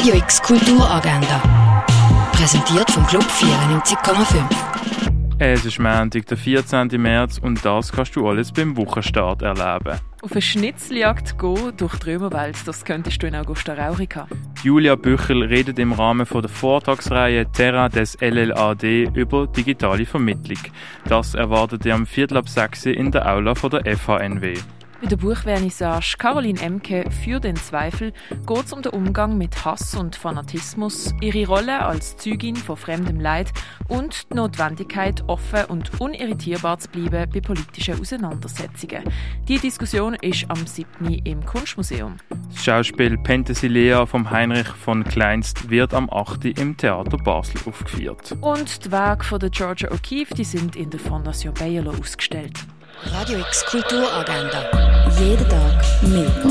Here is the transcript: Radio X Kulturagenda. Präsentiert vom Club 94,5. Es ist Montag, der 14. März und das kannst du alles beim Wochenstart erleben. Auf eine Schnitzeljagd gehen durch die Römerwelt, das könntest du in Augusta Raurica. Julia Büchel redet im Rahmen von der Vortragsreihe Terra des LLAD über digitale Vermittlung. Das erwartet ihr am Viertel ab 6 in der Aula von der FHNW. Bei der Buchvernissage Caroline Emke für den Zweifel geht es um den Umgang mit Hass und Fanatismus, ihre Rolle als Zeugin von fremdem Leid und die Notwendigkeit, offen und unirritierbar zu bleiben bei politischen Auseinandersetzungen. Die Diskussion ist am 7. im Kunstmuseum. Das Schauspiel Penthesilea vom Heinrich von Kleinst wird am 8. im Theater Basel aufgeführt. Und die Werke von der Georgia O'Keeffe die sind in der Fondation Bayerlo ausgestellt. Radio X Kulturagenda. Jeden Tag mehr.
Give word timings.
Radio 0.00 0.14
X 0.14 0.40
Kulturagenda. 0.40 1.84
Präsentiert 2.32 2.90
vom 2.90 3.06
Club 3.06 3.22
94,5. 3.22 4.46
Es 5.38 5.66
ist 5.66 5.78
Montag, 5.78 6.24
der 6.24 6.38
14. 6.38 6.88
März 6.96 7.36
und 7.36 7.62
das 7.66 7.92
kannst 7.92 8.16
du 8.16 8.26
alles 8.26 8.50
beim 8.50 8.78
Wochenstart 8.78 9.42
erleben. 9.42 10.00
Auf 10.22 10.32
eine 10.32 10.40
Schnitzeljagd 10.40 11.38
gehen 11.38 11.76
durch 11.76 11.96
die 11.96 12.12
Römerwelt, 12.12 12.56
das 12.64 12.82
könntest 12.86 13.22
du 13.22 13.26
in 13.26 13.34
Augusta 13.34 13.74
Raurica. 13.74 14.26
Julia 14.62 14.94
Büchel 14.94 15.42
redet 15.42 15.78
im 15.78 15.92
Rahmen 15.92 16.24
von 16.24 16.40
der 16.40 16.50
Vortragsreihe 16.50 17.52
Terra 17.52 17.90
des 17.90 18.16
LLAD 18.22 19.10
über 19.12 19.48
digitale 19.48 20.06
Vermittlung. 20.06 20.60
Das 21.04 21.34
erwartet 21.34 21.84
ihr 21.84 21.94
am 21.94 22.06
Viertel 22.06 22.38
ab 22.38 22.48
6 22.48 22.86
in 22.86 23.10
der 23.10 23.30
Aula 23.30 23.54
von 23.54 23.68
der 23.68 23.98
FHNW. 23.98 24.54
Bei 25.00 25.06
der 25.06 25.16
Buchvernissage 25.16 26.16
Caroline 26.18 26.60
Emke 26.60 27.10
für 27.24 27.40
den 27.40 27.56
Zweifel 27.56 28.12
geht 28.46 28.64
es 28.66 28.72
um 28.74 28.82
den 28.82 28.92
Umgang 28.92 29.38
mit 29.38 29.64
Hass 29.64 29.94
und 29.94 30.14
Fanatismus, 30.14 31.14
ihre 31.22 31.46
Rolle 31.46 31.86
als 31.86 32.18
Zeugin 32.18 32.54
von 32.54 32.76
fremdem 32.76 33.18
Leid 33.18 33.50
und 33.88 34.30
die 34.30 34.36
Notwendigkeit, 34.36 35.24
offen 35.26 35.64
und 35.68 35.98
unirritierbar 36.02 36.78
zu 36.80 36.90
bleiben 36.90 37.30
bei 37.32 37.40
politischen 37.40 37.98
Auseinandersetzungen. 37.98 39.04
Die 39.48 39.58
Diskussion 39.58 40.14
ist 40.20 40.44
am 40.48 40.66
7. 40.66 41.08
im 41.24 41.46
Kunstmuseum. 41.46 42.18
Das 42.50 42.62
Schauspiel 42.62 43.16
Penthesilea 43.16 44.04
vom 44.04 44.30
Heinrich 44.30 44.68
von 44.68 45.02
Kleinst 45.04 45.70
wird 45.70 45.94
am 45.94 46.10
8. 46.10 46.44
im 46.58 46.76
Theater 46.76 47.16
Basel 47.16 47.58
aufgeführt. 47.64 48.36
Und 48.42 48.84
die 48.84 48.92
Werke 48.92 49.24
von 49.24 49.38
der 49.40 49.48
Georgia 49.48 49.88
O'Keeffe 49.88 50.34
die 50.34 50.44
sind 50.44 50.76
in 50.76 50.90
der 50.90 51.00
Fondation 51.00 51.54
Bayerlo 51.54 51.92
ausgestellt. 51.92 52.58
Radio 53.06 53.38
X 53.38 53.64
Kulturagenda. 53.64 54.89
Jeden 55.20 55.46
Tag 55.50 55.84
mehr. 56.08 56.49